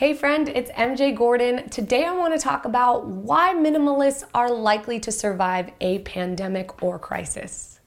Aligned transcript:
Hey 0.00 0.14
friend, 0.14 0.48
it's 0.48 0.70
MJ 0.70 1.14
Gordon. 1.14 1.68
Today 1.68 2.06
I 2.06 2.16
want 2.16 2.32
to 2.32 2.40
talk 2.40 2.64
about 2.64 3.06
why 3.06 3.52
minimalists 3.52 4.24
are 4.32 4.50
likely 4.50 4.98
to 5.00 5.12
survive 5.12 5.72
a 5.82 5.98
pandemic 5.98 6.82
or 6.82 6.98
crisis. 6.98 7.79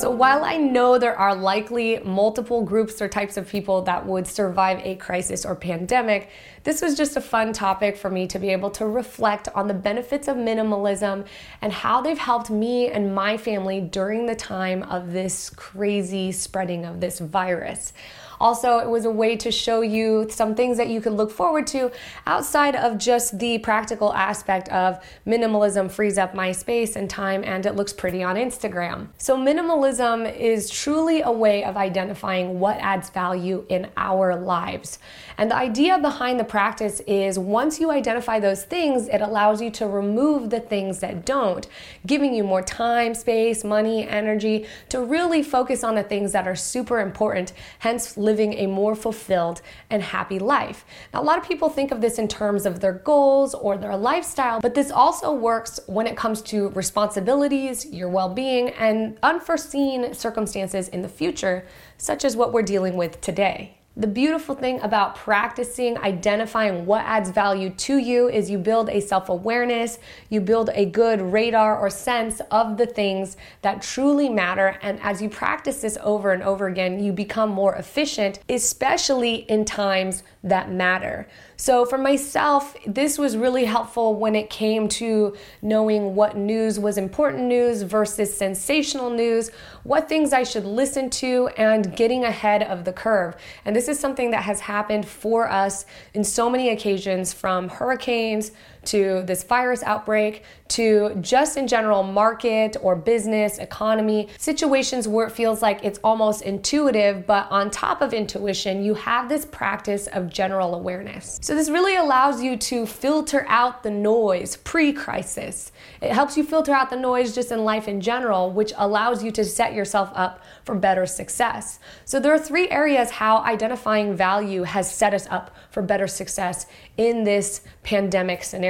So, 0.00 0.10
while 0.10 0.44
I 0.44 0.56
know 0.56 0.96
there 0.96 1.14
are 1.14 1.34
likely 1.34 1.98
multiple 1.98 2.62
groups 2.62 3.02
or 3.02 3.08
types 3.08 3.36
of 3.36 3.46
people 3.46 3.82
that 3.82 4.06
would 4.06 4.26
survive 4.26 4.80
a 4.82 4.94
crisis 4.94 5.44
or 5.44 5.54
pandemic, 5.54 6.30
this 6.64 6.80
was 6.80 6.96
just 6.96 7.18
a 7.18 7.20
fun 7.20 7.52
topic 7.52 7.98
for 7.98 8.08
me 8.08 8.26
to 8.28 8.38
be 8.38 8.48
able 8.48 8.70
to 8.70 8.86
reflect 8.86 9.48
on 9.54 9.68
the 9.68 9.74
benefits 9.74 10.26
of 10.26 10.38
minimalism 10.38 11.26
and 11.60 11.70
how 11.70 12.00
they've 12.00 12.16
helped 12.16 12.48
me 12.48 12.88
and 12.88 13.14
my 13.14 13.36
family 13.36 13.82
during 13.82 14.24
the 14.24 14.34
time 14.34 14.84
of 14.84 15.12
this 15.12 15.50
crazy 15.50 16.32
spreading 16.32 16.86
of 16.86 17.02
this 17.02 17.18
virus. 17.18 17.92
Also, 18.40 18.78
it 18.78 18.88
was 18.88 19.04
a 19.04 19.10
way 19.10 19.36
to 19.36 19.50
show 19.50 19.82
you 19.82 20.26
some 20.30 20.54
things 20.54 20.78
that 20.78 20.88
you 20.88 21.00
could 21.00 21.12
look 21.12 21.30
forward 21.30 21.66
to 21.68 21.92
outside 22.26 22.74
of 22.74 22.96
just 22.96 23.38
the 23.38 23.58
practical 23.58 24.12
aspect 24.14 24.68
of 24.70 24.98
minimalism 25.26 25.90
frees 25.90 26.16
up 26.16 26.34
my 26.34 26.50
space 26.50 26.96
and 26.96 27.10
time 27.10 27.44
and 27.44 27.66
it 27.66 27.76
looks 27.76 27.92
pretty 27.92 28.22
on 28.22 28.36
Instagram. 28.36 29.08
So, 29.18 29.36
minimalism 29.36 30.34
is 30.34 30.70
truly 30.70 31.20
a 31.20 31.30
way 31.30 31.64
of 31.64 31.76
identifying 31.76 32.58
what 32.58 32.78
adds 32.78 33.10
value 33.10 33.66
in 33.68 33.88
our 33.96 34.36
lives. 34.36 34.98
And 35.36 35.50
the 35.50 35.56
idea 35.56 35.98
behind 35.98 36.40
the 36.40 36.44
practice 36.44 37.00
is 37.06 37.38
once 37.38 37.80
you 37.80 37.90
identify 37.90 38.40
those 38.40 38.64
things, 38.64 39.08
it 39.08 39.20
allows 39.20 39.60
you 39.60 39.70
to 39.72 39.86
remove 39.86 40.50
the 40.50 40.60
things 40.60 41.00
that 41.00 41.24
don't, 41.24 41.66
giving 42.06 42.34
you 42.34 42.44
more 42.44 42.62
time, 42.62 43.14
space, 43.14 43.64
money, 43.64 44.08
energy 44.08 44.66
to 44.88 45.00
really 45.02 45.42
focus 45.42 45.84
on 45.84 45.94
the 45.94 46.02
things 46.02 46.32
that 46.32 46.46
are 46.46 46.56
super 46.56 47.00
important, 47.00 47.52
hence 47.80 48.16
a 48.38 48.66
more 48.66 48.94
fulfilled 48.94 49.62
and 49.90 50.02
happy 50.02 50.38
life. 50.38 50.84
Now, 51.12 51.22
a 51.22 51.24
lot 51.24 51.38
of 51.38 51.44
people 51.44 51.68
think 51.68 51.90
of 51.90 52.00
this 52.00 52.18
in 52.18 52.28
terms 52.28 52.66
of 52.66 52.80
their 52.80 52.92
goals 52.92 53.54
or 53.54 53.76
their 53.76 53.96
lifestyle, 53.96 54.60
but 54.60 54.74
this 54.74 54.90
also 54.90 55.32
works 55.32 55.80
when 55.86 56.06
it 56.06 56.16
comes 56.16 56.42
to 56.42 56.68
responsibilities, 56.68 57.86
your 57.86 58.08
well 58.08 58.28
being, 58.28 58.68
and 58.70 59.18
unforeseen 59.22 60.14
circumstances 60.14 60.88
in 60.88 61.02
the 61.02 61.08
future, 61.08 61.66
such 61.98 62.24
as 62.24 62.36
what 62.36 62.52
we're 62.52 62.62
dealing 62.62 62.96
with 62.96 63.20
today. 63.20 63.79
The 64.00 64.06
beautiful 64.06 64.54
thing 64.54 64.80
about 64.80 65.14
practicing 65.14 65.98
identifying 65.98 66.86
what 66.86 67.04
adds 67.04 67.28
value 67.28 67.68
to 67.68 67.98
you 67.98 68.30
is 68.30 68.48
you 68.48 68.56
build 68.56 68.88
a 68.88 68.98
self 68.98 69.28
awareness, 69.28 69.98
you 70.30 70.40
build 70.40 70.70
a 70.72 70.86
good 70.86 71.20
radar 71.20 71.78
or 71.78 71.90
sense 71.90 72.40
of 72.50 72.78
the 72.78 72.86
things 72.86 73.36
that 73.60 73.82
truly 73.82 74.30
matter. 74.30 74.78
And 74.80 74.98
as 75.02 75.20
you 75.20 75.28
practice 75.28 75.82
this 75.82 75.98
over 76.02 76.32
and 76.32 76.42
over 76.42 76.66
again, 76.66 77.04
you 77.04 77.12
become 77.12 77.50
more 77.50 77.74
efficient, 77.74 78.38
especially 78.48 79.34
in 79.50 79.66
times 79.66 80.22
that 80.42 80.70
matter. 80.70 81.26
So, 81.56 81.84
for 81.84 81.98
myself, 81.98 82.74
this 82.86 83.18
was 83.18 83.36
really 83.36 83.66
helpful 83.66 84.14
when 84.14 84.34
it 84.34 84.48
came 84.48 84.88
to 84.88 85.36
knowing 85.60 86.14
what 86.14 86.36
news 86.36 86.78
was 86.78 86.96
important 86.96 87.44
news 87.44 87.82
versus 87.82 88.34
sensational 88.34 89.10
news, 89.10 89.50
what 89.82 90.08
things 90.08 90.32
I 90.32 90.44
should 90.44 90.64
listen 90.64 91.10
to, 91.10 91.48
and 91.58 91.94
getting 91.94 92.24
ahead 92.24 92.62
of 92.62 92.84
the 92.84 92.92
curve. 92.92 93.36
And 93.66 93.76
this 93.76 93.88
is 93.88 94.00
something 94.00 94.30
that 94.30 94.44
has 94.44 94.60
happened 94.60 95.06
for 95.06 95.50
us 95.50 95.84
in 96.14 96.24
so 96.24 96.48
many 96.48 96.70
occasions 96.70 97.34
from 97.34 97.68
hurricanes 97.68 98.52
to 98.86 99.22
this 99.26 99.44
virus 99.44 99.82
outbreak 99.82 100.44
to 100.70 101.16
just 101.20 101.56
in 101.56 101.66
general 101.66 102.02
market 102.02 102.76
or 102.80 102.94
business, 102.94 103.58
economy, 103.58 104.28
situations 104.38 105.08
where 105.08 105.26
it 105.26 105.32
feels 105.32 105.62
like 105.62 105.80
it's 105.84 105.98
almost 106.04 106.42
intuitive, 106.42 107.26
but 107.26 107.50
on 107.50 107.70
top 107.70 108.00
of 108.00 108.14
intuition, 108.14 108.84
you 108.84 108.94
have 108.94 109.28
this 109.28 109.44
practice 109.44 110.06
of 110.08 110.30
general 110.30 110.74
awareness. 110.74 111.40
So 111.42 111.54
this 111.54 111.68
really 111.68 111.96
allows 111.96 112.40
you 112.42 112.56
to 112.56 112.86
filter 112.86 113.44
out 113.48 113.82
the 113.82 113.90
noise 113.90 114.56
pre 114.56 114.92
crisis. 114.92 115.72
It 116.00 116.12
helps 116.12 116.36
you 116.36 116.44
filter 116.44 116.72
out 116.72 116.88
the 116.88 116.96
noise 116.96 117.34
just 117.34 117.50
in 117.50 117.64
life 117.64 117.88
in 117.88 118.00
general, 118.00 118.50
which 118.50 118.72
allows 118.76 119.24
you 119.24 119.32
to 119.32 119.44
set 119.44 119.74
yourself 119.74 120.10
up 120.14 120.42
for 120.64 120.76
better 120.76 121.04
success. 121.04 121.80
So 122.04 122.20
there 122.20 122.32
are 122.32 122.38
three 122.38 122.68
areas 122.68 123.10
how 123.10 123.38
identifying 123.38 124.14
value 124.14 124.62
has 124.62 124.92
set 124.92 125.14
us 125.14 125.26
up 125.30 125.54
for 125.70 125.82
better 125.82 126.06
success 126.06 126.66
in 126.96 127.24
this 127.24 127.62
pandemic 127.82 128.44
scenario. 128.44 128.69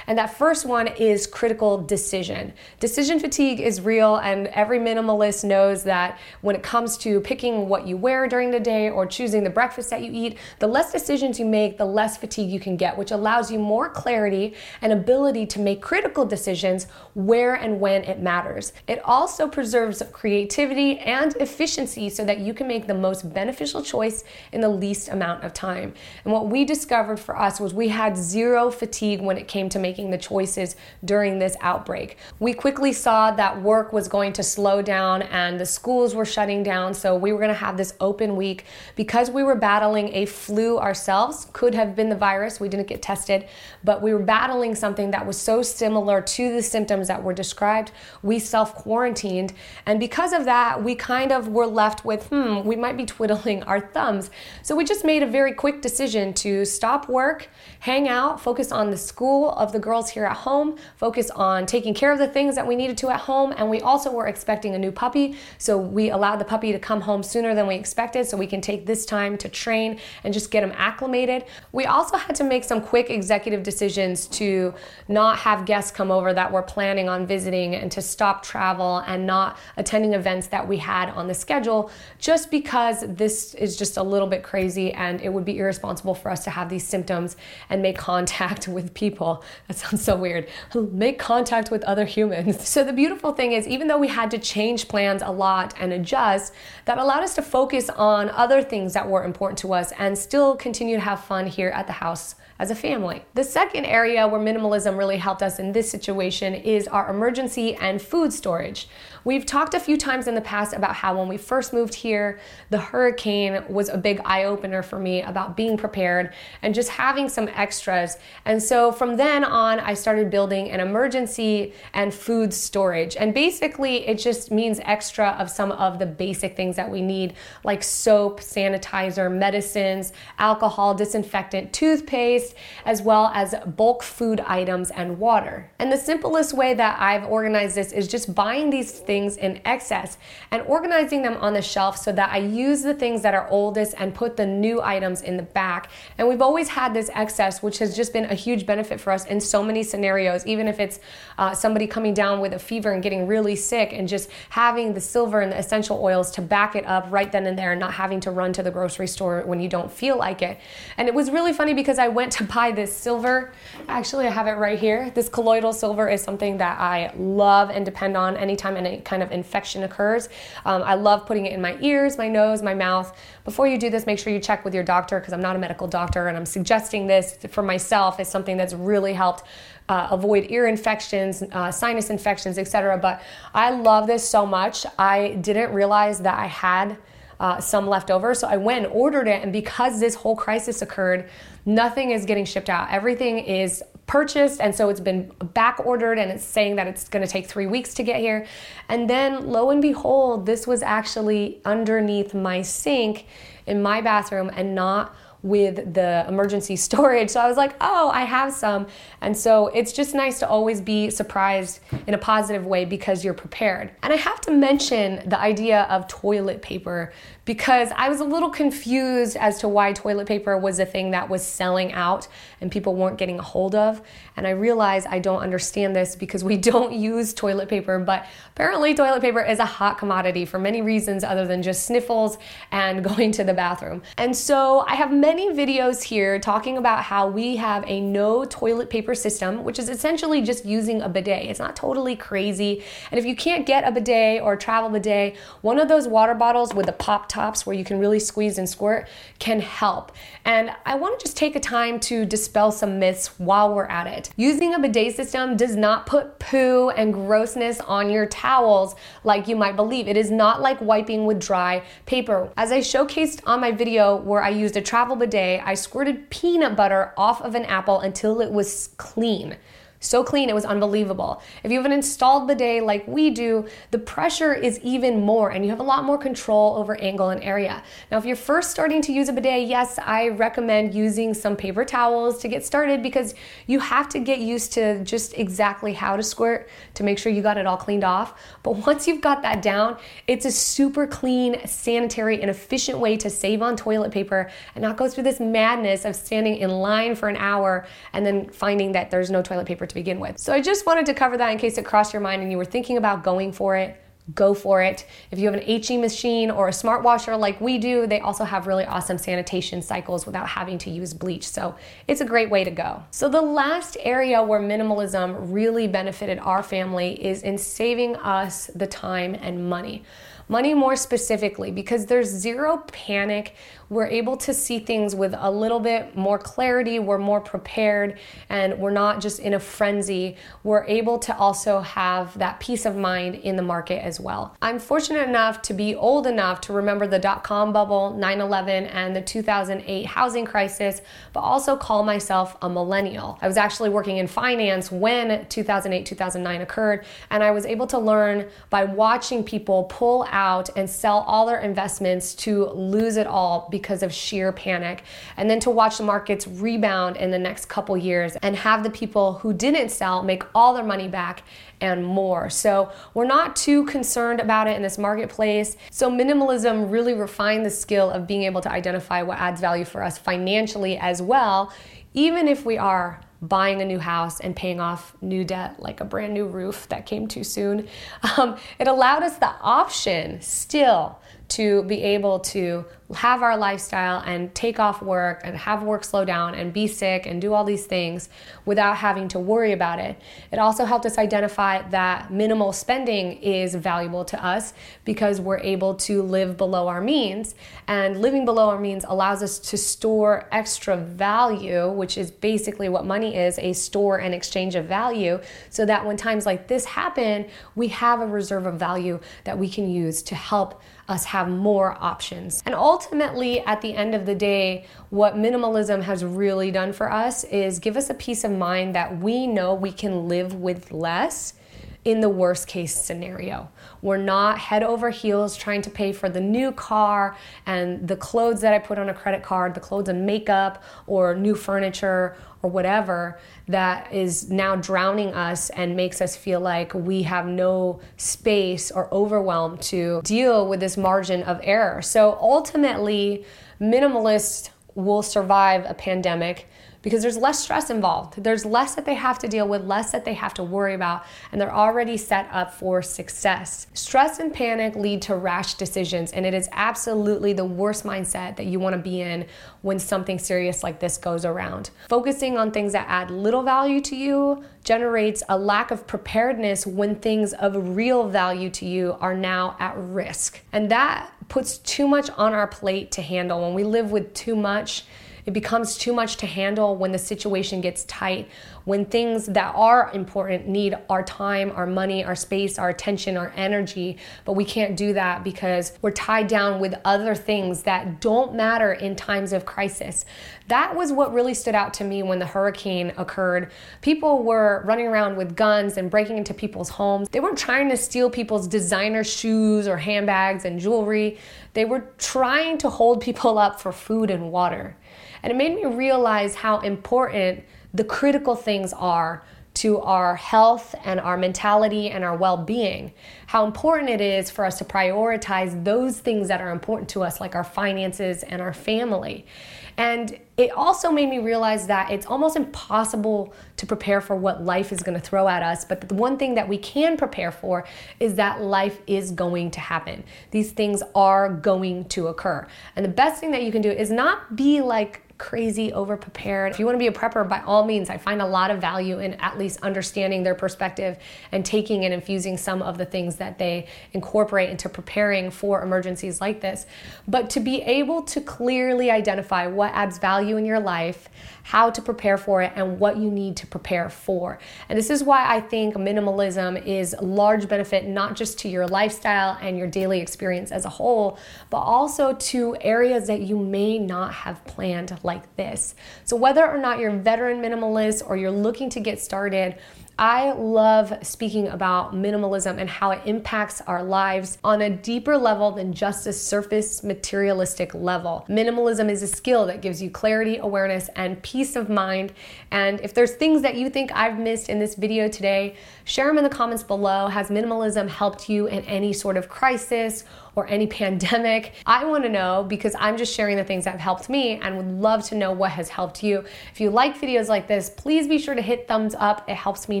And 0.06 0.18
that 0.18 0.36
first 0.36 0.66
one 0.66 0.88
is 0.88 1.26
critical 1.26 1.78
decision. 1.82 2.52
Decision 2.80 3.20
fatigue 3.20 3.60
is 3.60 3.80
real, 3.80 4.16
and 4.16 4.48
every 4.48 4.78
minimalist 4.78 5.44
knows 5.44 5.84
that 5.84 6.18
when 6.40 6.56
it 6.56 6.62
comes 6.62 6.96
to 6.98 7.20
picking 7.20 7.68
what 7.68 7.86
you 7.86 7.96
wear 7.96 8.26
during 8.26 8.50
the 8.50 8.60
day 8.60 8.90
or 8.90 9.06
choosing 9.06 9.44
the 9.44 9.50
breakfast 9.50 9.90
that 9.90 10.02
you 10.02 10.10
eat, 10.12 10.38
the 10.58 10.66
less 10.66 10.92
decisions 10.92 11.38
you 11.38 11.46
make, 11.46 11.78
the 11.78 11.84
less 11.84 12.16
fatigue 12.16 12.50
you 12.50 12.60
can 12.60 12.76
get, 12.76 12.96
which 12.96 13.10
allows 13.10 13.50
you 13.50 13.58
more 13.58 13.88
clarity 13.88 14.54
and 14.82 14.92
ability 14.92 15.46
to 15.46 15.60
make 15.60 15.80
critical 15.80 16.24
decisions 16.24 16.86
where 17.14 17.54
and 17.54 17.80
when 17.80 18.04
it 18.04 18.20
matters. 18.20 18.72
It 18.86 19.00
also 19.04 19.46
preserves 19.48 20.02
creativity 20.12 20.98
and 20.98 21.34
efficiency 21.36 22.10
so 22.10 22.24
that 22.24 22.40
you 22.40 22.54
can 22.54 22.66
make 22.66 22.86
the 22.86 22.94
most 22.94 23.32
beneficial 23.32 23.82
choice 23.82 24.24
in 24.52 24.60
the 24.60 24.68
least 24.68 25.08
amount 25.08 25.44
of 25.44 25.52
time. 25.52 25.94
And 26.24 26.32
what 26.32 26.48
we 26.48 26.64
discovered 26.64 27.18
for 27.18 27.38
us 27.38 27.60
was 27.60 27.74
we 27.74 27.88
had 27.88 28.16
zero 28.16 28.70
fatigue 28.70 29.20
when 29.20 29.36
it 29.36 29.43
came 29.48 29.68
to 29.70 29.78
making 29.78 30.10
the 30.10 30.18
choices 30.18 30.76
during 31.04 31.38
this 31.38 31.56
outbreak. 31.60 32.16
We 32.38 32.52
quickly 32.52 32.92
saw 32.92 33.30
that 33.32 33.62
work 33.62 33.92
was 33.92 34.08
going 34.08 34.32
to 34.34 34.42
slow 34.42 34.82
down 34.82 35.22
and 35.22 35.58
the 35.58 35.66
schools 35.66 36.14
were 36.14 36.24
shutting 36.24 36.62
down, 36.62 36.94
so 36.94 37.16
we 37.16 37.32
were 37.32 37.38
going 37.38 37.48
to 37.48 37.54
have 37.54 37.76
this 37.76 37.94
open 38.00 38.36
week 38.36 38.64
because 38.96 39.30
we 39.30 39.42
were 39.42 39.54
battling 39.54 40.14
a 40.14 40.26
flu 40.26 40.78
ourselves. 40.78 41.46
Could 41.52 41.74
have 41.74 41.94
been 41.94 42.08
the 42.08 42.16
virus, 42.16 42.60
we 42.60 42.68
didn't 42.68 42.88
get 42.88 43.02
tested, 43.02 43.46
but 43.82 44.02
we 44.02 44.12
were 44.12 44.22
battling 44.22 44.74
something 44.74 45.10
that 45.10 45.26
was 45.26 45.40
so 45.40 45.62
similar 45.62 46.20
to 46.20 46.52
the 46.52 46.62
symptoms 46.62 47.08
that 47.08 47.22
were 47.22 47.34
described. 47.34 47.92
We 48.22 48.38
self 48.38 48.74
quarantined, 48.74 49.52
and 49.86 50.00
because 50.00 50.32
of 50.32 50.44
that, 50.44 50.82
we 50.82 50.94
kind 50.94 51.32
of 51.32 51.48
were 51.48 51.66
left 51.66 52.04
with, 52.04 52.26
hmm, 52.28 52.62
we 52.62 52.76
might 52.76 52.96
be 52.96 53.06
twiddling 53.06 53.62
our 53.64 53.80
thumbs. 53.80 54.30
So 54.62 54.74
we 54.74 54.84
just 54.84 55.04
made 55.04 55.22
a 55.22 55.26
very 55.26 55.52
quick 55.52 55.82
decision 55.82 56.32
to 56.34 56.64
stop 56.64 57.08
work, 57.08 57.48
hang 57.80 58.08
out, 58.08 58.40
focus 58.40 58.72
on 58.72 58.90
the 58.90 58.96
school 58.96 59.33
of 59.42 59.72
the 59.72 59.78
girls 59.78 60.10
here 60.10 60.24
at 60.24 60.36
home, 60.36 60.76
focus 60.96 61.30
on 61.30 61.66
taking 61.66 61.94
care 61.94 62.12
of 62.12 62.18
the 62.18 62.28
things 62.28 62.54
that 62.54 62.66
we 62.66 62.76
needed 62.76 62.96
to 62.98 63.10
at 63.10 63.20
home, 63.20 63.52
and 63.56 63.68
we 63.68 63.80
also 63.80 64.10
were 64.10 64.26
expecting 64.26 64.74
a 64.74 64.78
new 64.78 64.92
puppy, 64.92 65.36
so 65.58 65.76
we 65.76 66.10
allowed 66.10 66.36
the 66.36 66.44
puppy 66.44 66.72
to 66.72 66.78
come 66.78 67.00
home 67.00 67.22
sooner 67.22 67.54
than 67.54 67.66
we 67.66 67.74
expected 67.74 68.26
so 68.26 68.36
we 68.36 68.46
can 68.46 68.60
take 68.60 68.86
this 68.86 69.04
time 69.04 69.36
to 69.38 69.48
train 69.48 69.98
and 70.22 70.32
just 70.32 70.50
get 70.50 70.62
him 70.62 70.72
acclimated. 70.76 71.44
We 71.72 71.86
also 71.86 72.16
had 72.16 72.36
to 72.36 72.44
make 72.44 72.64
some 72.64 72.80
quick 72.80 73.10
executive 73.10 73.62
decisions 73.62 74.26
to 74.38 74.74
not 75.08 75.38
have 75.38 75.66
guests 75.66 75.90
come 75.90 76.10
over 76.10 76.32
that 76.32 76.50
we're 76.52 76.62
planning 76.62 77.08
on 77.08 77.26
visiting 77.26 77.74
and 77.74 77.90
to 77.92 78.00
stop 78.00 78.42
travel 78.42 78.98
and 79.06 79.26
not 79.26 79.58
attending 79.76 80.14
events 80.14 80.48
that 80.48 80.66
we 80.66 80.78
had 80.78 81.10
on 81.10 81.26
the 81.26 81.34
schedule 81.34 81.90
just 82.18 82.50
because 82.50 83.04
this 83.08 83.54
is 83.54 83.76
just 83.76 83.96
a 83.96 84.02
little 84.02 84.28
bit 84.28 84.42
crazy 84.42 84.92
and 84.92 85.20
it 85.20 85.32
would 85.32 85.44
be 85.44 85.58
irresponsible 85.58 86.14
for 86.14 86.30
us 86.30 86.44
to 86.44 86.50
have 86.50 86.68
these 86.68 86.86
symptoms 86.86 87.36
and 87.70 87.82
make 87.82 87.98
contact 88.04 88.68
with 88.68 88.92
people. 88.94 89.23
That 89.68 89.76
sounds 89.76 90.04
so 90.04 90.16
weird. 90.16 90.48
Make 90.74 91.18
contact 91.18 91.70
with 91.70 91.82
other 91.84 92.04
humans. 92.04 92.68
So 92.68 92.84
the 92.84 92.92
beautiful 92.92 93.32
thing 93.32 93.52
is, 93.52 93.66
even 93.66 93.88
though 93.88 93.98
we 93.98 94.08
had 94.08 94.30
to 94.32 94.38
change 94.38 94.88
plans 94.88 95.22
a 95.22 95.30
lot 95.30 95.74
and 95.78 95.92
adjust, 95.92 96.52
that 96.84 96.98
allowed 96.98 97.22
us 97.22 97.34
to 97.36 97.42
focus 97.42 97.88
on 97.90 98.30
other 98.30 98.62
things 98.62 98.92
that 98.94 99.08
were 99.08 99.24
important 99.24 99.58
to 99.60 99.72
us 99.72 99.92
and 99.98 100.16
still 100.16 100.56
continue 100.56 100.96
to 100.96 101.02
have 101.02 101.20
fun 101.24 101.46
here 101.46 101.70
at 101.70 101.86
the 101.86 101.92
house 101.92 102.34
as 102.58 102.70
a 102.70 102.74
family. 102.74 103.24
The 103.34 103.42
second 103.42 103.84
area 103.84 104.28
where 104.28 104.40
minimalism 104.40 104.96
really 104.96 105.16
helped 105.16 105.42
us 105.42 105.58
in 105.58 105.72
this 105.72 105.90
situation 105.90 106.54
is 106.54 106.86
our 106.86 107.10
emergency 107.10 107.74
and 107.74 108.00
food 108.00 108.32
storage. 108.32 108.88
We've 109.24 109.44
talked 109.44 109.74
a 109.74 109.80
few 109.80 109.96
times 109.96 110.28
in 110.28 110.34
the 110.34 110.40
past 110.40 110.72
about 110.72 110.94
how 110.94 111.18
when 111.18 111.26
we 111.28 111.36
first 111.36 111.72
moved 111.72 111.94
here, 111.94 112.38
the 112.70 112.78
hurricane 112.78 113.64
was 113.68 113.88
a 113.88 113.98
big 113.98 114.20
eye 114.24 114.44
opener 114.44 114.82
for 114.82 114.98
me 114.98 115.22
about 115.22 115.56
being 115.56 115.76
prepared 115.76 116.32
and 116.62 116.74
just 116.74 116.90
having 116.90 117.28
some 117.28 117.48
extras. 117.48 118.18
And 118.44 118.62
so 118.62 118.92
from 118.92 119.13
then 119.18 119.44
on, 119.44 119.80
I 119.80 119.94
started 119.94 120.30
building 120.30 120.70
an 120.70 120.80
emergency 120.80 121.72
and 121.92 122.12
food 122.14 122.54
storage. 122.54 123.16
And 123.16 123.34
basically, 123.34 124.06
it 124.06 124.18
just 124.18 124.50
means 124.50 124.80
extra 124.84 125.30
of 125.38 125.50
some 125.50 125.72
of 125.72 125.98
the 125.98 126.06
basic 126.06 126.56
things 126.56 126.76
that 126.76 126.90
we 126.90 127.02
need, 127.02 127.34
like 127.64 127.82
soap, 127.82 128.40
sanitizer, 128.40 129.34
medicines, 129.34 130.12
alcohol, 130.38 130.94
disinfectant, 130.94 131.72
toothpaste, 131.72 132.54
as 132.84 133.02
well 133.02 133.30
as 133.34 133.54
bulk 133.76 134.02
food 134.02 134.40
items 134.40 134.90
and 134.90 135.18
water. 135.18 135.70
And 135.78 135.90
the 135.90 135.96
simplest 135.96 136.54
way 136.54 136.74
that 136.74 137.00
I've 137.00 137.24
organized 137.24 137.74
this 137.74 137.92
is 137.92 138.06
just 138.06 138.34
buying 138.34 138.70
these 138.70 138.92
things 138.92 139.14
things 139.14 139.36
in 139.36 139.60
excess 139.64 140.18
and 140.50 140.62
organizing 140.62 141.22
them 141.22 141.36
on 141.38 141.54
the 141.54 141.62
shelf 141.62 141.96
so 141.96 142.12
that 142.12 142.30
I 142.30 142.38
use 142.38 142.82
the 142.82 142.94
things 142.94 143.22
that 143.22 143.34
are 143.34 143.48
oldest 143.48 143.94
and 143.98 144.14
put 144.14 144.36
the 144.36 144.46
new 144.46 144.82
items 144.82 145.22
in 145.22 145.36
the 145.36 145.42
back. 145.42 145.90
And 146.18 146.28
we've 146.28 146.42
always 146.42 146.68
had 146.68 146.94
this 146.94 147.10
excess, 147.14 147.62
which 147.62 147.78
has 147.78 147.96
just 147.96 148.12
been 148.12 148.24
a 148.24 148.34
huge 148.34 148.66
benefit 148.66 149.00
for 149.04 149.12
us 149.12 149.26
in 149.26 149.40
so 149.40 149.62
many 149.62 149.84
scenarios, 149.84 150.44
even 150.46 150.66
if 150.66 150.80
it's 150.80 150.98
uh, 151.38 151.54
somebody 151.54 151.86
coming 151.86 152.14
down 152.14 152.40
with 152.40 152.52
a 152.52 152.58
fever 152.58 152.90
and 152.90 153.02
getting 153.02 153.26
really 153.26 153.54
sick, 153.54 153.92
and 153.92 154.08
just 154.08 154.28
having 154.50 154.94
the 154.94 155.00
silver 155.00 155.40
and 155.40 155.52
the 155.52 155.58
essential 155.58 156.02
oils 156.02 156.30
to 156.32 156.42
back 156.42 156.74
it 156.74 156.84
up 156.86 157.06
right 157.10 157.30
then 157.30 157.46
and 157.46 157.58
there, 157.58 157.72
and 157.72 157.80
not 157.80 157.92
having 157.92 158.18
to 158.20 158.30
run 158.30 158.52
to 158.52 158.62
the 158.62 158.70
grocery 158.70 159.06
store 159.06 159.42
when 159.46 159.60
you 159.60 159.68
don't 159.68 159.92
feel 159.92 160.16
like 160.16 160.42
it. 160.42 160.58
And 160.96 161.06
it 161.06 161.14
was 161.14 161.30
really 161.30 161.52
funny 161.52 161.74
because 161.74 161.98
I 161.98 162.08
went 162.08 162.32
to 162.32 162.44
buy 162.54 162.72
this 162.72 162.94
silver. 162.96 163.52
Actually, 163.88 164.26
I 164.26 164.30
have 164.30 164.46
it 164.46 164.52
right 164.52 164.78
here. 164.78 165.10
This 165.10 165.28
colloidal 165.28 165.72
silver 165.72 166.08
is 166.08 166.22
something 166.22 166.58
that 166.58 166.80
I 166.80 167.12
love 167.16 167.70
and 167.70 167.84
depend 167.84 168.16
on 168.16 168.36
anytime 168.36 168.76
any 168.76 168.98
kind 169.02 169.22
of 169.22 169.30
infection 169.30 169.82
occurs. 169.82 170.28
Um, 170.64 170.82
I 170.82 170.94
love 170.94 171.26
putting 171.26 171.46
it 171.46 171.52
in 171.52 171.60
my 171.60 171.76
ears, 171.80 172.16
my 172.16 172.28
nose, 172.28 172.62
my 172.62 172.74
mouth. 172.74 173.16
Before 173.44 173.66
you 173.66 173.76
do 173.78 173.90
this, 173.90 174.06
make 174.06 174.18
sure 174.18 174.32
you 174.32 174.40
check 174.40 174.64
with 174.64 174.74
your 174.74 174.82
doctor 174.82 175.20
because 175.20 175.32
I'm 175.32 175.42
not 175.42 175.54
a 175.54 175.58
medical 175.58 175.86
doctor 175.86 176.28
and 176.28 176.36
I'm 176.36 176.46
suggesting 176.46 177.06
this 177.06 177.36
for 177.50 177.62
myself 177.62 178.18
as 178.20 178.28
something 178.28 178.56
that's 178.56 178.72
really 178.94 179.14
helped 179.24 179.42
uh, 179.88 180.08
avoid 180.10 180.42
ear 180.50 180.66
infections, 180.66 181.42
uh, 181.42 181.70
sinus 181.70 182.08
infections, 182.10 182.56
etc. 182.58 182.96
But 182.98 183.20
I 183.52 183.70
love 183.70 184.06
this 184.06 184.22
so 184.36 184.46
much. 184.46 184.86
I 184.98 185.18
didn't 185.48 185.72
realize 185.80 186.20
that 186.20 186.38
I 186.38 186.46
had 186.46 186.96
uh, 187.40 187.60
some 187.60 187.86
left 187.86 188.10
over. 188.10 188.34
So 188.34 188.48
I 188.48 188.56
went 188.56 188.84
and 188.84 188.94
ordered 188.94 189.28
it. 189.28 189.42
And 189.42 189.52
because 189.52 190.00
this 190.00 190.14
whole 190.14 190.36
crisis 190.36 190.82
occurred, 190.82 191.28
nothing 191.66 192.10
is 192.10 192.24
getting 192.24 192.44
shipped 192.44 192.70
out. 192.70 192.90
Everything 192.90 193.38
is 193.38 193.82
purchased. 194.06 194.60
And 194.60 194.74
so 194.74 194.88
it's 194.88 195.00
been 195.00 195.32
back 195.52 195.84
ordered 195.84 196.18
and 196.18 196.30
it's 196.30 196.44
saying 196.44 196.76
that 196.76 196.86
it's 196.86 197.08
going 197.08 197.24
to 197.24 197.30
take 197.30 197.46
three 197.46 197.66
weeks 197.66 197.94
to 197.94 198.02
get 198.02 198.20
here. 198.20 198.46
And 198.88 199.08
then 199.08 199.48
lo 199.48 199.70
and 199.70 199.82
behold, 199.82 200.46
this 200.46 200.66
was 200.66 200.82
actually 200.82 201.60
underneath 201.64 202.34
my 202.34 202.62
sink 202.62 203.26
in 203.66 203.82
my 203.82 204.00
bathroom 204.00 204.50
and 204.54 204.74
not 204.74 205.14
with 205.44 205.94
the 205.94 206.24
emergency 206.26 206.74
storage. 206.88 207.30
So 207.30 207.40
I 207.40 207.46
was 207.46 207.56
like, 207.56 207.76
oh, 207.80 208.10
I 208.12 208.24
have 208.24 208.52
some. 208.52 208.88
And 209.20 209.36
so 209.36 209.68
it's 209.68 209.92
just 209.92 210.14
nice 210.14 210.40
to 210.40 210.48
always 210.48 210.80
be 210.80 211.10
surprised 211.10 211.78
in 212.08 212.14
a 212.14 212.18
positive 212.18 212.66
way 212.66 212.84
because 212.84 213.24
you're 213.24 213.34
prepared. 213.34 213.92
And 214.02 214.12
I 214.12 214.16
have 214.16 214.40
to 214.42 214.50
mention 214.50 215.28
the 215.28 215.38
idea 215.38 215.82
of 215.84 216.08
toilet 216.08 216.62
paper 216.62 217.12
because 217.44 217.90
I 217.94 218.08
was 218.08 218.20
a 218.20 218.24
little 218.24 218.48
confused 218.48 219.36
as 219.36 219.58
to 219.60 219.68
why 219.68 219.92
toilet 219.92 220.26
paper 220.26 220.56
was 220.56 220.78
a 220.78 220.86
thing 220.86 221.10
that 221.10 221.28
was 221.28 221.44
selling 221.44 221.92
out 221.92 222.26
and 222.60 222.70
people 222.70 222.94
weren't 222.94 223.18
getting 223.18 223.38
a 223.38 223.42
hold 223.42 223.74
of. 223.74 224.00
And 224.36 224.46
I 224.46 224.50
realized 224.50 225.06
I 225.08 225.18
don't 225.18 225.40
understand 225.40 225.94
this 225.94 226.16
because 226.16 226.42
we 226.42 226.56
don't 226.74 226.92
use 226.92 227.34
toilet 227.34 227.68
paper, 227.68 227.98
but 227.98 228.26
apparently 228.52 228.94
toilet 228.94 229.20
paper 229.20 229.42
is 229.42 229.58
a 229.58 229.66
hot 229.66 229.98
commodity 229.98 230.44
for 230.46 230.58
many 230.58 230.80
reasons 230.80 231.22
other 231.24 231.46
than 231.46 231.62
just 231.62 231.86
sniffles 231.86 232.38
and 232.72 233.04
going 233.16 233.32
to 233.32 233.44
the 233.44 233.54
bathroom. 233.54 234.02
And 234.16 234.34
so 234.34 234.80
I 234.80 234.94
have 234.94 235.12
many 235.12 235.50
videos 235.50 236.02
here 236.02 236.38
talking 236.38 236.78
about 236.78 237.02
how 237.02 237.28
we 237.28 237.56
have 237.56 237.84
a 237.86 238.00
no 238.00 238.44
toilet 238.44 238.88
paper 238.88 239.14
system, 239.14 239.64
which 239.64 239.78
is 239.78 239.88
essentially 239.88 240.40
just 240.40 240.64
using 240.64 241.02
a 241.02 241.08
bidet. 241.08 241.44
It's 241.50 241.60
not 241.60 241.76
totally 241.76 242.16
crazy. 242.16 242.82
And 243.10 243.18
if 243.18 243.26
you 243.26 243.36
can't 243.36 243.66
get 243.66 243.86
a 243.86 243.92
bidet 243.92 244.42
or 244.42 244.56
travel 244.56 244.88
bidet, 244.88 245.36
one 245.60 245.78
of 245.78 245.88
those 245.88 246.08
water 246.08 246.34
bottles 246.34 246.74
with 246.74 246.88
a 246.88 246.92
pop 246.92 247.28
tops 247.34 247.66
where 247.66 247.74
you 247.74 247.84
can 247.84 247.98
really 247.98 248.20
squeeze 248.20 248.58
and 248.58 248.68
squirt 248.68 249.08
can 249.38 249.60
help. 249.60 250.12
And 250.44 250.70
I 250.86 250.94
want 250.94 251.18
to 251.18 251.24
just 251.26 251.36
take 251.36 251.56
a 251.56 251.60
time 251.60 251.98
to 252.00 252.24
dispel 252.24 252.70
some 252.70 252.98
myths 252.98 253.38
while 253.38 253.74
we're 253.74 253.86
at 253.86 254.06
it. 254.06 254.30
Using 254.36 254.72
a 254.72 254.78
bidet 254.78 255.16
system 255.16 255.56
does 255.56 255.74
not 255.74 256.06
put 256.06 256.38
poo 256.38 256.90
and 256.90 257.12
grossness 257.12 257.80
on 257.80 258.08
your 258.08 258.26
towels 258.26 258.94
like 259.24 259.48
you 259.48 259.56
might 259.56 259.74
believe. 259.74 260.06
It 260.06 260.16
is 260.16 260.30
not 260.30 260.62
like 260.62 260.80
wiping 260.80 261.26
with 261.26 261.40
dry 261.40 261.82
paper. 262.06 262.50
As 262.56 262.70
I 262.70 262.78
showcased 262.78 263.40
on 263.46 263.60
my 263.60 263.72
video 263.72 264.16
where 264.16 264.42
I 264.42 264.50
used 264.50 264.76
a 264.76 264.82
travel 264.82 265.16
bidet, 265.16 265.62
I 265.64 265.74
squirted 265.74 266.30
peanut 266.30 266.76
butter 266.76 267.12
off 267.16 267.42
of 267.42 267.54
an 267.54 267.64
apple 267.64 268.00
until 268.00 268.40
it 268.40 268.50
was 268.50 268.90
clean. 268.96 269.56
So 270.04 270.22
clean, 270.22 270.50
it 270.50 270.54
was 270.54 270.66
unbelievable. 270.66 271.42
If 271.62 271.72
you 271.72 271.78
have 271.78 271.86
an 271.86 271.92
installed 271.92 272.46
the 272.46 272.54
bidet 272.54 272.84
like 272.84 273.08
we 273.08 273.30
do, 273.30 273.66
the 273.90 273.98
pressure 273.98 274.52
is 274.52 274.78
even 274.80 275.20
more 275.20 275.50
and 275.50 275.64
you 275.64 275.70
have 275.70 275.80
a 275.80 275.84
lot 275.84 276.04
more 276.04 276.18
control 276.18 276.76
over 276.76 277.00
angle 277.00 277.30
and 277.30 277.42
area. 277.42 277.82
Now, 278.10 278.18
if 278.18 278.26
you're 278.26 278.36
first 278.36 278.70
starting 278.70 279.00
to 279.02 279.12
use 279.12 279.30
a 279.30 279.32
bidet, 279.32 279.66
yes, 279.66 279.98
I 279.98 280.28
recommend 280.28 280.94
using 280.94 281.32
some 281.32 281.56
paper 281.56 281.86
towels 281.86 282.38
to 282.40 282.48
get 282.48 282.66
started 282.66 283.02
because 283.02 283.34
you 283.66 283.78
have 283.80 284.10
to 284.10 284.18
get 284.18 284.40
used 284.40 284.74
to 284.74 285.02
just 285.04 285.32
exactly 285.38 285.94
how 285.94 286.16
to 286.16 286.22
squirt 286.22 286.68
to 286.94 287.02
make 287.02 287.18
sure 287.18 287.32
you 287.32 287.40
got 287.40 287.56
it 287.56 287.66
all 287.66 287.78
cleaned 287.78 288.04
off. 288.04 288.38
But 288.62 288.86
once 288.86 289.08
you've 289.08 289.22
got 289.22 289.40
that 289.40 289.62
down, 289.62 289.96
it's 290.26 290.44
a 290.44 290.52
super 290.52 291.06
clean, 291.06 291.66
sanitary, 291.66 292.42
and 292.42 292.50
efficient 292.50 292.98
way 292.98 293.16
to 293.16 293.30
save 293.30 293.62
on 293.62 293.74
toilet 293.74 294.12
paper 294.12 294.50
and 294.74 294.82
not 294.82 294.98
go 294.98 295.08
through 295.08 295.24
this 295.24 295.40
madness 295.40 296.04
of 296.04 296.14
standing 296.14 296.56
in 296.56 296.68
line 296.68 297.14
for 297.14 297.30
an 297.30 297.36
hour 297.36 297.86
and 298.12 298.26
then 298.26 298.50
finding 298.50 298.92
that 298.92 299.10
there's 299.10 299.30
no 299.30 299.40
toilet 299.40 299.66
paper 299.66 299.86
to 299.86 299.93
begin 299.94 300.20
with. 300.20 300.38
So 300.38 300.52
I 300.52 300.60
just 300.60 300.84
wanted 300.84 301.06
to 301.06 301.14
cover 301.14 301.36
that 301.38 301.50
in 301.50 301.58
case 301.58 301.78
it 301.78 301.84
crossed 301.84 302.12
your 302.12 302.20
mind 302.20 302.42
and 302.42 302.50
you 302.50 302.58
were 302.58 302.64
thinking 302.64 302.96
about 302.96 303.22
going 303.24 303.52
for 303.52 303.76
it 303.76 303.96
go 304.34 304.54
for 304.54 304.80
it. 304.80 305.04
If 305.30 305.38
you 305.38 305.50
have 305.50 305.54
an 305.54 305.60
HE 305.60 305.98
machine 305.98 306.50
or 306.50 306.68
a 306.68 306.72
smart 306.72 307.02
washer 307.02 307.36
like 307.36 307.60
we 307.60 307.76
do, 307.76 308.06
they 308.06 308.20
also 308.20 308.44
have 308.44 308.66
really 308.66 308.84
awesome 308.84 309.18
sanitation 309.18 309.82
cycles 309.82 310.24
without 310.24 310.48
having 310.48 310.78
to 310.78 310.90
use 310.90 311.12
bleach. 311.12 311.46
So 311.46 311.74
it's 312.08 312.22
a 312.22 312.24
great 312.24 312.48
way 312.48 312.64
to 312.64 312.70
go. 312.70 313.02
So 313.10 313.28
the 313.28 313.42
last 313.42 313.96
area 314.00 314.42
where 314.42 314.60
minimalism 314.60 315.36
really 315.52 315.86
benefited 315.86 316.38
our 316.38 316.62
family 316.62 317.22
is 317.22 317.42
in 317.42 317.58
saving 317.58 318.16
us 318.16 318.70
the 318.74 318.86
time 318.86 319.34
and 319.34 319.68
money. 319.68 320.04
Money 320.48 320.74
more 320.74 320.94
specifically, 320.94 321.70
because 321.70 322.04
there's 322.04 322.28
zero 322.28 322.78
panic. 322.92 323.54
We're 323.88 324.06
able 324.06 324.36
to 324.38 324.54
see 324.54 324.78
things 324.78 325.14
with 325.14 325.34
a 325.36 325.50
little 325.50 325.80
bit 325.80 326.16
more 326.16 326.38
clarity. 326.38 326.98
We're 326.98 327.18
more 327.18 327.40
prepared 327.40 328.18
and 328.48 328.78
we're 328.78 328.90
not 328.90 329.20
just 329.20 329.38
in 329.38 329.54
a 329.54 329.60
frenzy. 329.60 330.36
We're 330.62 330.84
able 330.84 331.18
to 331.20 331.36
also 331.36 331.80
have 331.80 332.36
that 332.38 332.60
peace 332.60 332.86
of 332.86 332.96
mind 332.96 333.34
in 333.36 333.56
the 333.56 333.62
market 333.62 334.04
as 334.04 334.18
well. 334.20 334.56
I'm 334.62 334.78
fortunate 334.78 335.28
enough 335.28 335.62
to 335.62 335.74
be 335.74 335.94
old 335.94 336.26
enough 336.26 336.60
to 336.62 336.72
remember 336.72 337.06
the 337.06 337.18
dot 337.18 337.44
com 337.44 337.72
bubble, 337.72 338.14
9 338.16 338.40
11, 338.40 338.86
and 338.86 339.14
the 339.14 339.22
2008 339.22 340.06
housing 340.06 340.44
crisis, 340.44 341.00
but 341.32 341.40
also 341.40 341.76
call 341.76 342.02
myself 342.04 342.56
a 342.62 342.68
millennial. 342.68 343.38
I 343.42 343.48
was 343.48 343.56
actually 343.56 343.90
working 343.90 344.18
in 344.18 344.26
finance 344.26 344.90
when 344.90 345.46
2008 345.48 346.06
2009 346.06 346.60
occurred, 346.60 347.04
and 347.30 347.42
I 347.42 347.50
was 347.50 347.66
able 347.66 347.86
to 347.88 347.98
learn 347.98 348.48
by 348.70 348.84
watching 348.84 349.44
people 349.44 349.84
pull 349.84 350.26
out 350.30 350.70
and 350.76 350.88
sell 350.88 351.24
all 351.26 351.46
their 351.46 351.60
investments 351.60 352.34
to 352.34 352.66
lose 352.70 353.16
it 353.16 353.26
all 353.26 353.68
because 353.74 354.04
of 354.04 354.14
sheer 354.14 354.52
panic. 354.52 355.02
And 355.36 355.50
then 355.50 355.58
to 355.58 355.68
watch 355.68 355.98
the 355.98 356.04
markets 356.04 356.46
rebound 356.46 357.16
in 357.16 357.32
the 357.32 357.40
next 357.40 357.66
couple 357.68 357.96
years 357.96 358.36
and 358.40 358.54
have 358.54 358.84
the 358.84 358.90
people 358.90 359.32
who 359.34 359.52
didn't 359.52 359.88
sell 359.88 360.22
make 360.22 360.44
all 360.54 360.74
their 360.74 360.84
money 360.84 361.08
back 361.08 361.42
and 361.80 362.06
more. 362.06 362.48
So 362.50 362.92
we're 363.14 363.26
not 363.26 363.56
too 363.56 363.84
concerned 363.86 364.38
about 364.38 364.68
it 364.68 364.76
in 364.76 364.82
this 364.82 364.96
marketplace. 364.96 365.76
So 365.90 366.08
minimalism 366.08 366.88
really 366.88 367.14
refined 367.14 367.66
the 367.66 367.70
skill 367.70 368.10
of 368.10 368.28
being 368.28 368.44
able 368.44 368.60
to 368.60 368.70
identify 368.70 369.22
what 369.22 369.38
adds 369.38 369.60
value 369.60 369.84
for 369.84 370.04
us 370.04 370.18
financially 370.18 370.96
as 370.96 371.20
well, 371.20 371.72
even 372.12 372.46
if 372.46 372.64
we 372.64 372.78
are 372.78 373.20
buying 373.42 373.82
a 373.82 373.84
new 373.84 373.98
house 373.98 374.38
and 374.38 374.54
paying 374.54 374.80
off 374.80 375.16
new 375.20 375.44
debt 375.44 375.80
like 375.80 376.00
a 376.00 376.04
brand 376.04 376.32
new 376.32 376.46
roof 376.46 376.88
that 376.90 377.06
came 377.06 377.26
too 377.26 377.42
soon. 377.42 377.88
Um, 378.36 378.56
it 378.78 378.88
allowed 378.88 379.22
us 379.22 379.36
the 379.36 379.52
option 379.60 380.40
still 380.40 381.18
to 381.48 381.82
be 381.84 382.02
able 382.02 382.40
to 382.40 382.84
have 383.14 383.42
our 383.42 383.56
lifestyle 383.56 384.20
and 384.20 384.54
take 384.54 384.80
off 384.80 385.02
work 385.02 385.42
and 385.44 385.56
have 385.56 385.82
work 385.82 386.02
slow 386.02 386.24
down 386.24 386.54
and 386.54 386.72
be 386.72 386.86
sick 386.86 387.26
and 387.26 387.40
do 387.40 387.52
all 387.52 387.62
these 387.62 387.84
things 387.84 388.30
without 388.64 388.96
having 388.96 389.28
to 389.28 389.38
worry 389.38 389.72
about 389.72 389.98
it. 389.98 390.18
It 390.50 390.58
also 390.58 390.84
helped 390.86 391.04
us 391.04 391.18
identify 391.18 391.82
that 391.90 392.32
minimal 392.32 392.72
spending 392.72 393.34
is 393.42 393.74
valuable 393.74 394.24
to 394.24 394.44
us 394.44 394.72
because 395.04 395.40
we're 395.40 395.58
able 395.58 395.94
to 395.96 396.22
live 396.22 396.56
below 396.56 396.88
our 396.88 397.02
means. 397.02 397.54
And 397.86 398.22
living 398.22 398.46
below 398.46 398.70
our 398.70 398.80
means 398.80 399.04
allows 399.06 399.42
us 399.42 399.58
to 399.58 399.76
store 399.76 400.48
extra 400.50 400.96
value, 400.96 401.90
which 401.90 402.16
is 402.16 402.30
basically 402.30 402.88
what 402.88 403.04
money 403.04 403.36
is 403.36 403.58
a 403.58 403.74
store 403.74 404.18
and 404.18 404.34
exchange 404.34 404.74
of 404.76 404.86
value, 404.86 405.40
so 405.68 405.84
that 405.84 406.06
when 406.06 406.16
times 406.16 406.46
like 406.46 406.68
this 406.68 406.86
happen, 406.86 407.46
we 407.76 407.88
have 407.88 408.20
a 408.20 408.26
reserve 408.26 408.64
of 408.64 408.76
value 408.76 409.20
that 409.44 409.58
we 409.58 409.68
can 409.68 409.90
use 409.90 410.22
to 410.22 410.34
help 410.34 410.80
us 411.06 411.24
have 411.34 411.48
more 411.48 411.96
options. 412.00 412.62
And 412.64 412.76
ultimately, 412.76 413.58
at 413.66 413.80
the 413.80 413.96
end 413.96 414.14
of 414.14 414.24
the 414.24 414.36
day, 414.36 414.86
what 415.10 415.34
minimalism 415.34 416.02
has 416.02 416.24
really 416.24 416.70
done 416.70 416.92
for 416.92 417.10
us 417.10 417.42
is 417.42 417.80
give 417.80 417.96
us 417.96 418.08
a 418.08 418.14
peace 418.14 418.44
of 418.44 418.52
mind 418.52 418.94
that 418.94 419.18
we 419.18 419.48
know 419.48 419.74
we 419.74 419.90
can 419.90 420.28
live 420.28 420.54
with 420.54 420.92
less 420.92 421.54
in 422.04 422.20
the 422.20 422.28
worst 422.28 422.66
case 422.66 422.94
scenario. 422.94 423.70
We're 424.02 424.18
not 424.18 424.58
head 424.58 424.82
over 424.82 425.10
heels 425.10 425.56
trying 425.56 425.82
to 425.82 425.90
pay 425.90 426.12
for 426.12 426.28
the 426.28 426.40
new 426.40 426.70
car 426.72 427.36
and 427.64 428.06
the 428.06 428.16
clothes 428.16 428.60
that 428.60 428.74
I 428.74 428.78
put 428.78 428.98
on 428.98 429.08
a 429.08 429.14
credit 429.14 429.42
card, 429.42 429.74
the 429.74 429.80
clothes 429.80 430.08
and 430.08 430.26
makeup, 430.26 430.82
or 431.06 431.34
new 431.34 431.54
furniture, 431.54 432.36
or 432.62 432.70
whatever 432.70 433.38
that 433.68 434.12
is 434.12 434.50
now 434.50 434.76
drowning 434.76 435.32
us 435.34 435.70
and 435.70 435.96
makes 435.96 436.20
us 436.20 436.36
feel 436.36 436.60
like 436.60 436.92
we 436.94 437.22
have 437.22 437.46
no 437.46 438.00
space 438.16 438.90
or 438.90 439.12
overwhelm 439.12 439.78
to 439.78 440.20
deal 440.24 440.66
with 440.68 440.80
this 440.80 440.96
margin 440.96 441.42
of 441.42 441.60
error. 441.62 442.02
So 442.02 442.38
ultimately, 442.40 443.44
minimalists 443.80 444.70
will 444.94 445.22
survive 445.22 445.84
a 445.86 445.94
pandemic 445.94 446.68
because 447.04 447.20
there's 447.22 447.36
less 447.36 447.60
stress 447.60 447.90
involved. 447.90 448.42
There's 448.42 448.64
less 448.64 448.94
that 448.94 449.04
they 449.04 449.14
have 449.14 449.38
to 449.40 449.46
deal 449.46 449.68
with, 449.68 449.84
less 449.84 450.10
that 450.12 450.24
they 450.24 450.32
have 450.32 450.54
to 450.54 450.64
worry 450.64 450.94
about, 450.94 451.26
and 451.52 451.60
they're 451.60 451.72
already 451.72 452.16
set 452.16 452.48
up 452.50 452.72
for 452.72 453.02
success. 453.02 453.86
Stress 453.92 454.38
and 454.38 454.52
panic 454.52 454.96
lead 454.96 455.20
to 455.22 455.36
rash 455.36 455.74
decisions, 455.74 456.32
and 456.32 456.46
it 456.46 456.54
is 456.54 456.66
absolutely 456.72 457.52
the 457.52 457.64
worst 457.64 458.04
mindset 458.04 458.56
that 458.56 458.64
you 458.64 458.80
want 458.80 458.96
to 458.96 459.02
be 459.02 459.20
in 459.20 459.46
when 459.82 459.98
something 459.98 460.38
serious 460.38 460.82
like 460.82 460.98
this 460.98 461.18
goes 461.18 461.44
around. 461.44 461.90
Focusing 462.08 462.56
on 462.56 462.70
things 462.70 462.94
that 462.94 463.06
add 463.06 463.30
little 463.30 463.62
value 463.62 464.00
to 464.00 464.16
you 464.16 464.64
generates 464.82 465.42
a 465.50 465.58
lack 465.58 465.90
of 465.90 466.06
preparedness 466.06 466.86
when 466.86 467.16
things 467.16 467.52
of 467.52 467.96
real 467.96 468.28
value 468.30 468.70
to 468.70 468.86
you 468.86 469.14
are 469.20 469.34
now 469.34 469.76
at 469.78 469.94
risk. 469.98 470.60
And 470.72 470.90
that 470.90 471.30
puts 471.50 471.78
too 471.78 472.08
much 472.08 472.30
on 472.30 472.54
our 472.54 472.66
plate 472.66 473.12
to 473.12 473.22
handle. 473.22 473.60
When 473.60 473.74
we 473.74 473.84
live 473.84 474.10
with 474.10 474.32
too 474.32 474.56
much, 474.56 475.04
it 475.46 475.52
becomes 475.52 475.96
too 475.96 476.12
much 476.12 476.36
to 476.36 476.46
handle 476.46 476.96
when 476.96 477.12
the 477.12 477.18
situation 477.18 477.80
gets 477.80 478.04
tight, 478.04 478.48
when 478.84 479.04
things 479.04 479.46
that 479.46 479.74
are 479.74 480.10
important 480.14 480.68
need 480.68 480.96
our 481.08 481.22
time, 481.22 481.72
our 481.74 481.86
money, 481.86 482.24
our 482.24 482.34
space, 482.34 482.78
our 482.78 482.90
attention, 482.90 483.36
our 483.36 483.52
energy, 483.56 484.18
but 484.44 484.52
we 484.54 484.64
can't 484.64 484.96
do 484.96 485.12
that 485.12 485.44
because 485.44 485.92
we're 486.02 486.10
tied 486.10 486.46
down 486.46 486.80
with 486.80 486.94
other 487.04 487.34
things 487.34 487.82
that 487.82 488.20
don't 488.20 488.54
matter 488.54 488.92
in 488.92 489.16
times 489.16 489.52
of 489.52 489.64
crisis. 489.64 490.24
That 490.68 490.94
was 490.94 491.12
what 491.12 491.32
really 491.34 491.54
stood 491.54 491.74
out 491.74 491.92
to 491.94 492.04
me 492.04 492.22
when 492.22 492.38
the 492.38 492.46
hurricane 492.46 493.12
occurred. 493.16 493.70
People 494.00 494.42
were 494.42 494.82
running 494.86 495.06
around 495.06 495.36
with 495.36 495.56
guns 495.56 495.98
and 495.98 496.10
breaking 496.10 496.38
into 496.38 496.54
people's 496.54 496.88
homes. 496.88 497.28
They 497.28 497.40
weren't 497.40 497.58
trying 497.58 497.90
to 497.90 497.96
steal 497.96 498.30
people's 498.30 498.66
designer 498.66 499.24
shoes 499.24 499.86
or 499.86 499.98
handbags 499.98 500.64
and 500.64 500.80
jewelry. 500.80 501.38
They 501.74 501.84
were 501.84 502.12
trying 502.18 502.78
to 502.78 502.88
hold 502.88 503.20
people 503.22 503.58
up 503.58 503.80
for 503.80 503.92
food 503.92 504.30
and 504.30 504.50
water. 504.50 504.96
And 505.42 505.52
it 505.52 505.56
made 505.56 505.74
me 505.74 505.84
realize 505.84 506.54
how 506.54 506.80
important 506.80 507.64
the 507.92 508.04
critical 508.04 508.56
things 508.56 508.92
are 508.92 509.44
to 509.74 509.98
our 510.00 510.36
health 510.36 510.94
and 511.04 511.20
our 511.20 511.36
mentality 511.36 512.08
and 512.08 512.24
our 512.24 512.36
well 512.36 512.56
being. 512.56 513.12
How 513.46 513.66
important 513.66 514.08
it 514.08 514.20
is 514.20 514.50
for 514.50 514.64
us 514.64 514.78
to 514.78 514.84
prioritize 514.84 515.84
those 515.84 516.20
things 516.20 516.48
that 516.48 516.60
are 516.60 516.70
important 516.70 517.08
to 517.10 517.22
us, 517.22 517.40
like 517.40 517.54
our 517.54 517.64
finances 517.64 518.44
and 518.44 518.62
our 518.62 518.72
family. 518.72 519.46
And 519.96 520.38
it 520.56 520.70
also 520.70 521.10
made 521.10 521.28
me 521.28 521.38
realize 521.38 521.86
that 521.88 522.10
it's 522.10 522.26
almost 522.26 522.56
impossible 522.56 523.52
to 523.76 523.86
prepare 523.86 524.20
for 524.20 524.36
what 524.36 524.64
life 524.64 524.92
is 524.92 525.02
going 525.02 525.18
to 525.18 525.24
throw 525.24 525.48
at 525.48 525.62
us. 525.62 525.84
But 525.84 526.08
the 526.08 526.14
one 526.14 526.36
thing 526.36 526.54
that 526.54 526.68
we 526.68 526.78
can 526.78 527.16
prepare 527.16 527.50
for 527.50 527.84
is 528.20 528.36
that 528.36 528.62
life 528.62 529.00
is 529.06 529.32
going 529.32 529.72
to 529.72 529.80
happen. 529.80 530.22
These 530.52 530.72
things 530.72 531.02
are 531.14 531.52
going 531.52 532.04
to 532.10 532.28
occur. 532.28 532.66
And 532.94 533.04
the 533.04 533.10
best 533.10 533.40
thing 533.40 533.50
that 533.50 533.62
you 533.62 533.72
can 533.72 533.82
do 533.82 533.90
is 533.90 534.10
not 534.10 534.54
be 534.54 534.80
like, 534.80 535.22
crazy 535.36 535.92
over 535.92 536.16
prepared. 536.16 536.72
If 536.72 536.78
you 536.78 536.86
want 536.86 536.94
to 536.94 536.98
be 536.98 537.08
a 537.08 537.12
prepper, 537.12 537.48
by 537.48 537.60
all 537.62 537.84
means, 537.84 538.08
I 538.08 538.18
find 538.18 538.40
a 538.40 538.46
lot 538.46 538.70
of 538.70 538.80
value 538.80 539.18
in 539.18 539.34
at 539.34 539.58
least 539.58 539.80
understanding 539.82 540.42
their 540.42 540.54
perspective 540.54 541.18
and 541.50 541.64
taking 541.64 542.04
and 542.04 542.14
infusing 542.14 542.56
some 542.56 542.82
of 542.82 542.98
the 542.98 543.04
things 543.04 543.36
that 543.36 543.58
they 543.58 543.86
incorporate 544.12 544.70
into 544.70 544.88
preparing 544.88 545.50
for 545.50 545.82
emergencies 545.82 546.40
like 546.40 546.60
this. 546.60 546.86
But 547.26 547.50
to 547.50 547.60
be 547.60 547.82
able 547.82 548.22
to 548.22 548.40
clearly 548.40 549.10
identify 549.10 549.66
what 549.66 549.92
adds 549.92 550.18
value 550.18 550.56
in 550.56 550.64
your 550.64 550.80
life, 550.80 551.28
how 551.64 551.90
to 551.90 552.02
prepare 552.02 552.36
for 552.36 552.62
it, 552.62 552.72
and 552.76 553.00
what 553.00 553.16
you 553.16 553.30
need 553.30 553.56
to 553.56 553.66
prepare 553.66 554.10
for. 554.10 554.58
And 554.88 554.98
this 554.98 555.10
is 555.10 555.24
why 555.24 555.52
I 555.52 555.60
think 555.60 555.94
minimalism 555.94 556.84
is 556.86 557.14
a 557.14 557.22
large 557.22 557.68
benefit 557.68 558.06
not 558.06 558.36
just 558.36 558.58
to 558.60 558.68
your 558.68 558.86
lifestyle 558.86 559.58
and 559.60 559.78
your 559.78 559.86
daily 559.86 560.20
experience 560.20 560.70
as 560.70 560.84
a 560.84 560.90
whole, 560.90 561.38
but 561.70 561.78
also 561.78 562.34
to 562.34 562.76
areas 562.80 563.26
that 563.26 563.40
you 563.40 563.58
may 563.58 563.98
not 563.98 564.32
have 564.32 564.62
planned 564.64 565.18
like 565.24 565.56
this. 565.56 565.94
So, 566.24 566.36
whether 566.36 566.66
or 566.66 566.78
not 566.78 566.98
you're 566.98 567.14
a 567.14 567.18
veteran 567.18 567.60
minimalist 567.60 568.22
or 568.28 568.36
you're 568.36 568.50
looking 568.50 568.90
to 568.90 569.00
get 569.00 569.20
started, 569.20 569.78
I 570.16 570.52
love 570.52 571.12
speaking 571.22 571.66
about 571.66 572.14
minimalism 572.14 572.78
and 572.78 572.88
how 572.88 573.10
it 573.10 573.22
impacts 573.24 573.80
our 573.80 574.00
lives 574.04 574.58
on 574.62 574.80
a 574.80 574.88
deeper 574.88 575.36
level 575.36 575.72
than 575.72 575.92
just 575.92 576.28
a 576.28 576.32
surface 576.32 577.02
materialistic 577.02 577.92
level. 577.94 578.46
Minimalism 578.48 579.10
is 579.10 579.24
a 579.24 579.26
skill 579.26 579.66
that 579.66 579.82
gives 579.82 580.00
you 580.00 580.10
clarity, 580.10 580.58
awareness, 580.58 581.08
and 581.16 581.42
peace 581.42 581.74
of 581.74 581.88
mind. 581.88 582.32
And 582.70 583.00
if 583.00 583.12
there's 583.12 583.32
things 583.32 583.62
that 583.62 583.74
you 583.74 583.90
think 583.90 584.12
I've 584.14 584.38
missed 584.38 584.68
in 584.68 584.78
this 584.78 584.94
video 584.94 585.26
today, 585.26 585.74
share 586.04 586.28
them 586.28 586.38
in 586.38 586.44
the 586.44 586.50
comments 586.50 586.84
below. 586.84 587.26
Has 587.26 587.48
minimalism 587.48 588.08
helped 588.08 588.48
you 588.48 588.66
in 588.66 588.84
any 588.84 589.12
sort 589.12 589.36
of 589.36 589.48
crisis 589.48 590.22
or 590.56 590.66
any 590.68 590.86
pandemic? 590.86 591.74
I 591.86 592.04
want 592.04 592.24
to 592.24 592.30
know 592.30 592.64
because 592.68 592.94
I'm 592.98 593.16
just 593.16 593.34
sharing 593.34 593.56
the 593.56 593.64
things 593.64 593.84
that 593.84 593.92
have 593.92 594.00
helped 594.00 594.28
me 594.28 594.60
and 594.60 594.76
would 594.76 595.00
love 595.00 595.24
to 595.24 595.34
know 595.34 595.52
what 595.52 595.70
has 595.72 595.88
helped 595.88 596.22
you. 596.22 596.44
If 596.72 596.80
you 596.80 596.90
like 596.90 597.20
videos 597.20 597.48
like 597.48 597.66
this, 597.66 597.90
please 597.90 598.28
be 598.28 598.38
sure 598.38 598.54
to 598.54 598.62
hit 598.62 598.88
thumbs 598.88 599.14
up. 599.18 599.48
It 599.48 599.54
helps 599.54 599.88
me 599.88 600.00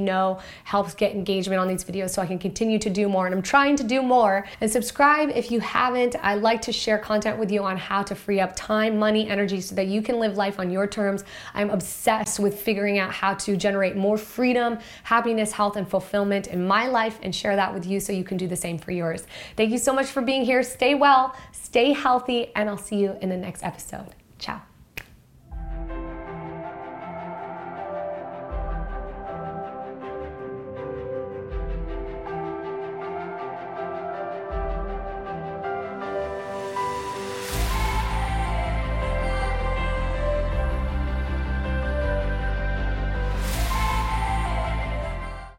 know, 0.00 0.40
helps 0.64 0.94
get 0.94 1.12
engagement 1.12 1.60
on 1.60 1.68
these 1.68 1.84
videos 1.84 2.10
so 2.10 2.22
I 2.22 2.26
can 2.26 2.38
continue 2.38 2.78
to 2.78 2.90
do 2.90 3.08
more. 3.08 3.26
And 3.26 3.34
I'm 3.34 3.42
trying 3.42 3.76
to 3.76 3.84
do 3.84 4.02
more. 4.02 4.46
And 4.60 4.70
subscribe 4.70 5.30
if 5.30 5.50
you 5.50 5.60
haven't. 5.60 6.16
I 6.22 6.34
like 6.34 6.62
to 6.62 6.72
share 6.72 6.98
content 6.98 7.38
with 7.38 7.50
you 7.50 7.62
on 7.62 7.76
how 7.76 8.02
to 8.02 8.14
free 8.14 8.40
up 8.40 8.54
time, 8.56 8.98
money, 8.98 9.28
energy 9.28 9.60
so 9.60 9.74
that 9.74 9.86
you 9.86 10.02
can 10.02 10.18
live 10.18 10.36
life 10.36 10.58
on 10.58 10.70
your 10.70 10.86
terms. 10.86 11.24
I'm 11.54 11.70
obsessed 11.70 12.38
with 12.40 12.60
figuring 12.60 12.98
out 12.98 13.12
how 13.12 13.34
to 13.34 13.56
generate 13.56 13.96
more 13.96 14.16
freedom, 14.16 14.78
happiness, 15.02 15.52
health, 15.52 15.76
and 15.76 15.88
fulfillment 15.88 16.46
in 16.48 16.66
my 16.66 16.86
life 16.86 17.18
and 17.22 17.34
share 17.34 17.56
that 17.56 17.72
with 17.72 17.86
you 17.86 18.00
so 18.00 18.12
you 18.12 18.24
can 18.24 18.36
do 18.36 18.46
the 18.46 18.56
same 18.56 18.78
for 18.78 18.90
yours. 18.90 19.26
Thank 19.56 19.70
you 19.70 19.78
so 19.78 19.92
much 19.92 20.06
for 20.06 20.22
being 20.22 20.43
here. 20.44 20.62
Stay 20.62 20.94
well, 20.94 21.34
stay 21.52 21.92
healthy, 21.92 22.52
and 22.54 22.68
I'll 22.68 22.78
see 22.78 22.96
you 22.96 23.16
in 23.20 23.28
the 23.28 23.36
next 23.36 23.62
episode. 23.62 24.14
Ciao. 24.38 24.73